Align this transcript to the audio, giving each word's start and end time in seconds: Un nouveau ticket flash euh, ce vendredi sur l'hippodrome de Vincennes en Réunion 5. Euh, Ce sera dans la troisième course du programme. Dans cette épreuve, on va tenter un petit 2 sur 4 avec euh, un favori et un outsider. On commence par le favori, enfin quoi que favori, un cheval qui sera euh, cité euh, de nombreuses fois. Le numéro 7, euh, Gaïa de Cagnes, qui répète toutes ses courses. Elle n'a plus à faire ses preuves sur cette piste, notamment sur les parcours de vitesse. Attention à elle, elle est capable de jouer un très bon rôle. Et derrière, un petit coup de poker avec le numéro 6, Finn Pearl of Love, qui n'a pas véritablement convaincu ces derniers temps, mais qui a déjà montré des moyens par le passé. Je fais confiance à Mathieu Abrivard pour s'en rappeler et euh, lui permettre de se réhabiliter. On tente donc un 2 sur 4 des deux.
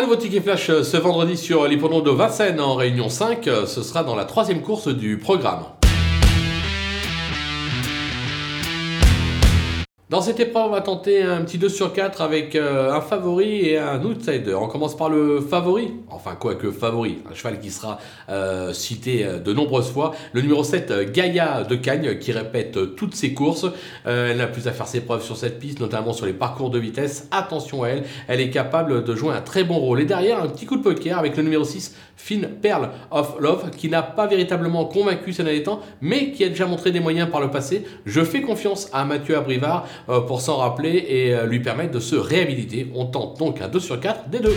Un 0.00 0.04
nouveau 0.04 0.16
ticket 0.16 0.40
flash 0.40 0.70
euh, 0.70 0.82
ce 0.82 0.96
vendredi 0.96 1.36
sur 1.36 1.68
l'hippodrome 1.68 2.02
de 2.02 2.10
Vincennes 2.10 2.58
en 2.58 2.74
Réunion 2.74 3.10
5. 3.10 3.46
Euh, 3.48 3.66
Ce 3.66 3.82
sera 3.82 4.02
dans 4.02 4.14
la 4.14 4.24
troisième 4.24 4.62
course 4.62 4.88
du 4.88 5.18
programme. 5.18 5.64
Dans 10.10 10.20
cette 10.20 10.40
épreuve, 10.40 10.66
on 10.66 10.70
va 10.70 10.80
tenter 10.80 11.22
un 11.22 11.42
petit 11.42 11.56
2 11.56 11.68
sur 11.68 11.92
4 11.92 12.20
avec 12.20 12.56
euh, 12.56 12.92
un 12.92 13.00
favori 13.00 13.64
et 13.64 13.78
un 13.78 14.02
outsider. 14.04 14.54
On 14.54 14.66
commence 14.66 14.96
par 14.96 15.08
le 15.08 15.40
favori, 15.40 15.92
enfin 16.08 16.34
quoi 16.34 16.56
que 16.56 16.72
favori, 16.72 17.18
un 17.30 17.34
cheval 17.36 17.60
qui 17.60 17.70
sera 17.70 18.00
euh, 18.28 18.72
cité 18.72 19.24
euh, 19.24 19.38
de 19.38 19.52
nombreuses 19.52 19.88
fois. 19.92 20.12
Le 20.32 20.40
numéro 20.40 20.64
7, 20.64 20.90
euh, 20.90 21.06
Gaïa 21.08 21.62
de 21.62 21.76
Cagnes, 21.76 22.18
qui 22.18 22.32
répète 22.32 22.96
toutes 22.96 23.14
ses 23.14 23.34
courses. 23.34 23.66
Elle 24.04 24.38
n'a 24.38 24.48
plus 24.48 24.66
à 24.66 24.72
faire 24.72 24.88
ses 24.88 25.00
preuves 25.00 25.22
sur 25.22 25.36
cette 25.36 25.60
piste, 25.60 25.78
notamment 25.78 26.12
sur 26.12 26.26
les 26.26 26.32
parcours 26.32 26.70
de 26.70 26.80
vitesse. 26.80 27.28
Attention 27.30 27.84
à 27.84 27.90
elle, 27.90 28.02
elle 28.26 28.40
est 28.40 28.50
capable 28.50 29.04
de 29.04 29.14
jouer 29.14 29.32
un 29.32 29.42
très 29.42 29.62
bon 29.62 29.78
rôle. 29.78 30.00
Et 30.00 30.06
derrière, 30.06 30.42
un 30.42 30.48
petit 30.48 30.66
coup 30.66 30.76
de 30.76 30.82
poker 30.82 31.20
avec 31.20 31.36
le 31.36 31.44
numéro 31.44 31.62
6, 31.62 31.94
Finn 32.16 32.48
Pearl 32.60 32.90
of 33.12 33.36
Love, 33.38 33.70
qui 33.70 33.88
n'a 33.88 34.02
pas 34.02 34.26
véritablement 34.26 34.86
convaincu 34.86 35.32
ces 35.32 35.44
derniers 35.44 35.62
temps, 35.62 35.80
mais 36.00 36.32
qui 36.32 36.44
a 36.44 36.48
déjà 36.48 36.66
montré 36.66 36.90
des 36.90 37.00
moyens 37.00 37.30
par 37.30 37.40
le 37.40 37.50
passé. 37.50 37.84
Je 38.06 38.22
fais 38.22 38.42
confiance 38.42 38.90
à 38.92 39.04
Mathieu 39.04 39.36
Abrivard 39.36 39.86
pour 40.20 40.40
s'en 40.40 40.58
rappeler 40.58 41.04
et 41.08 41.34
euh, 41.34 41.46
lui 41.46 41.60
permettre 41.60 41.92
de 41.92 42.00
se 42.00 42.16
réhabiliter. 42.16 42.90
On 42.94 43.06
tente 43.06 43.38
donc 43.38 43.60
un 43.60 43.68
2 43.68 43.80
sur 43.80 44.00
4 44.00 44.28
des 44.28 44.40
deux. 44.40 44.56